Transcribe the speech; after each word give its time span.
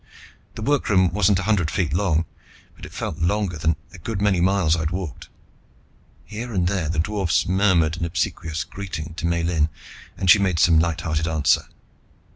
The 0.55 0.63
workroom 0.63 1.11
wasn't 1.13 1.37
a 1.37 1.43
hundred 1.43 1.69
feet 1.69 1.93
long, 1.93 2.25
but 2.75 2.87
it 2.87 2.91
felt 2.91 3.19
longer 3.19 3.55
than 3.55 3.75
a 3.93 3.99
good 3.99 4.19
many 4.19 4.41
miles 4.41 4.75
I've 4.75 4.89
walked. 4.89 5.29
Here 6.25 6.51
and 6.51 6.65
there 6.65 6.89
the 6.89 6.97
dwarfs 6.97 7.45
murmured 7.47 7.97
an 7.97 8.05
obsequious 8.05 8.63
greeting 8.63 9.13
to 9.17 9.27
Miellyn, 9.27 9.69
and 10.17 10.27
she 10.27 10.39
made 10.39 10.57
some 10.57 10.79
lighthearted 10.79 11.27
answer. 11.27 11.67